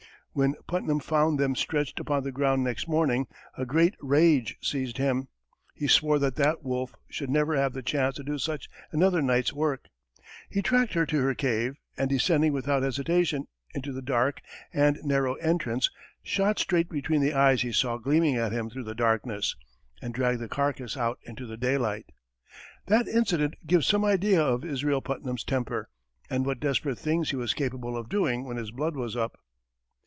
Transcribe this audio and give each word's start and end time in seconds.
When 0.33 0.55
Putnam 0.65 1.01
found 1.01 1.37
them 1.37 1.55
stretched 1.57 1.99
upon 1.99 2.23
the 2.23 2.31
ground 2.31 2.63
next 2.63 2.87
morning, 2.87 3.27
a 3.57 3.65
great 3.65 3.95
rage 3.99 4.55
seized 4.61 4.95
him; 4.97 5.27
he 5.75 5.89
swore 5.89 6.19
that 6.19 6.37
that 6.37 6.63
wolf 6.63 6.95
should 7.09 7.29
never 7.29 7.57
have 7.57 7.73
the 7.73 7.83
chance 7.83 8.15
to 8.15 8.23
do 8.23 8.37
such 8.37 8.69
another 8.93 9.21
night's 9.21 9.51
work; 9.51 9.89
he 10.49 10.61
tracked 10.61 10.93
her 10.93 11.05
to 11.05 11.21
her 11.21 11.35
cave, 11.35 11.75
and 11.97 12.09
descending 12.09 12.53
without 12.53 12.81
hesitation 12.81 13.47
into 13.75 13.91
the 13.91 14.01
dark 14.01 14.39
and 14.71 14.99
narrow 15.03 15.33
entrance, 15.33 15.89
shot 16.23 16.59
straight 16.59 16.87
between 16.89 17.19
the 17.19 17.33
eyes 17.33 17.61
he 17.63 17.73
saw 17.73 17.97
gleaming 17.97 18.37
at 18.37 18.53
him 18.53 18.69
through 18.69 18.85
the 18.85 18.95
darkness, 18.95 19.57
and 20.01 20.13
dragged 20.13 20.39
the 20.39 20.47
carcass 20.47 20.95
out 20.95 21.19
into 21.23 21.45
the 21.45 21.57
daylight. 21.57 22.05
That 22.85 23.05
incident 23.05 23.55
gives 23.67 23.85
some 23.85 24.05
idea 24.05 24.41
of 24.41 24.63
Israel 24.63 25.01
Putnam's 25.01 25.43
temper, 25.43 25.89
and 26.29 26.45
what 26.45 26.61
desperate 26.61 26.99
things 26.99 27.31
he 27.31 27.35
was 27.35 27.53
capable 27.53 27.97
of 27.97 28.07
doing 28.07 28.45
when 28.45 28.55
his 28.55 28.71
blood 28.71 28.95
was 28.95 29.17
up. 29.17 29.35